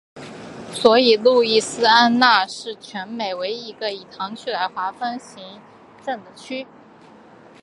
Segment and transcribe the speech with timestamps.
[0.73, 5.61] 所以路易斯安那也是全美唯一一个以堂区来划分行
[6.03, 7.59] 政区划的州。